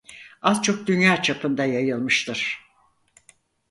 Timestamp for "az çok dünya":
0.41-1.21